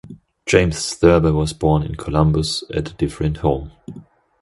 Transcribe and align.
James 0.47 0.95
Thurber 0.95 1.31
was 1.31 1.53
born 1.53 1.83
in 1.83 1.93
Columbus 1.93 2.63
at 2.71 2.89
a 2.89 2.93
different 2.95 3.37
home. 3.37 3.69